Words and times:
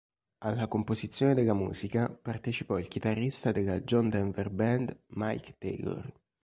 Alla 0.39 0.67
composizione 0.67 1.35
delle 1.35 1.53
musica 1.53 2.09
partecipò 2.09 2.79
il 2.79 2.87
chitarrista 2.87 3.51
della 3.51 3.81
John 3.81 4.09
Denver 4.09 4.49
Band 4.49 5.01
Mike 5.09 5.57
Taylor. 5.59 6.11